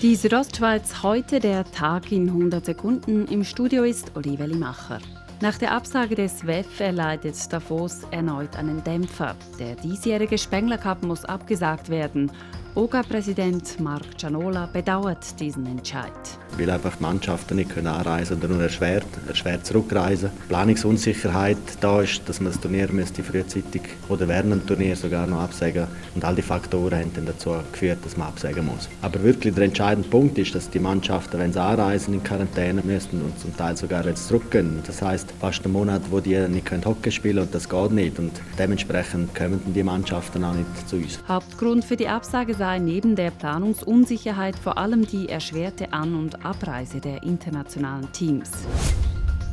[0.00, 3.26] Die Südostschweiz heute der Tag in 100 Sekunden.
[3.26, 5.00] Im Studio ist Oliveli Macher.
[5.40, 9.34] Nach der Absage des WEF erleidet Davos erneut einen Dämpfer.
[9.58, 12.30] Der diesjährige Spengler Cup muss abgesagt werden.
[12.78, 16.12] OGA-Präsident Marc Gianola bedauert diesen Entscheid.
[16.56, 20.30] Weil einfach die Mannschaften nicht können anreisen oder nur erschwert, erschwert zurückreisen.
[20.48, 25.40] Planungsunsicherheit da ist, dass man das Turnier müsste frühzeitig oder während dem Turnier sogar noch
[25.40, 28.88] absagen Und all die Faktoren haben dann dazu geführt, dass man absagen muss.
[29.02, 33.22] Aber wirklich der entscheidende Punkt ist, dass die Mannschaften, wenn sie anreisen, in Quarantäne müssen
[33.22, 34.84] und zum Teil sogar jetzt zurückgehen.
[34.86, 38.20] Das heißt fast einen Monat, wo die nicht Hockey spielen können und das geht nicht.
[38.20, 41.18] Und dementsprechend kommen die Mannschaften auch nicht zu uns.
[41.26, 46.44] Hauptgrund für die Absage sei sei neben der Planungsunsicherheit vor allem die erschwerte An- und
[46.44, 48.50] Abreise der internationalen Teams.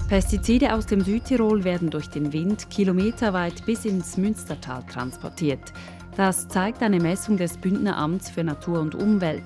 [0.10, 5.72] Pestizide aus dem Südtirol werden durch den Wind kilometerweit bis ins Münstertal transportiert.
[6.18, 9.44] Das zeigt eine Messung des Bündner Amts für Natur und Umwelt.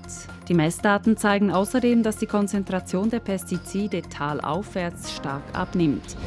[0.48, 6.18] Die Messdaten zeigen außerdem, dass die Konzentration der Pestizide talaufwärts stark abnimmt.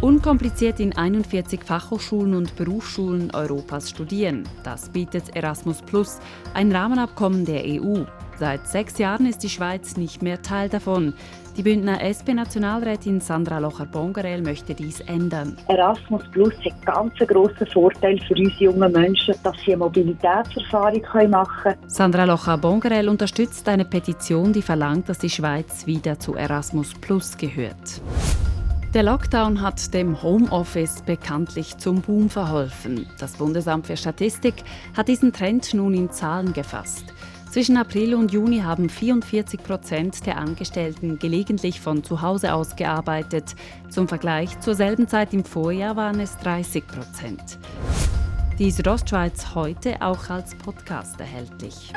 [0.00, 4.48] Unkompliziert in 41 Fachhochschulen und Berufsschulen Europas studieren.
[4.64, 6.20] Das bietet Erasmus Plus,
[6.54, 8.04] ein Rahmenabkommen der EU.
[8.38, 11.12] Seit sechs Jahren ist die Schweiz nicht mehr Teil davon.
[11.58, 15.58] Die Bündner SP-Nationalrätin Sandra Locher-Bongarel möchte dies ändern.
[15.68, 21.02] Erasmus Plus hat ganz einen grossen Vorteil für uns jungen Menschen, dass sie eine Mobilitätserfahrung
[21.28, 21.78] machen können.
[21.88, 28.00] Sandra Locher-Bongarel unterstützt eine Petition, die verlangt, dass die Schweiz wieder zu Erasmus Plus gehört.
[28.92, 33.06] Der Lockdown hat dem Homeoffice bekanntlich zum Boom verholfen.
[33.20, 34.64] Das Bundesamt für Statistik
[34.96, 37.04] hat diesen Trend nun in Zahlen gefasst.
[37.52, 43.54] Zwischen April und Juni haben 44 Prozent der Angestellten gelegentlich von zu Hause aus gearbeitet.
[43.90, 47.58] Zum Vergleich zur selben Zeit im Vorjahr waren es 30 Prozent.
[48.58, 51.92] Die Südostschweiz heute auch als Podcast erhältlich.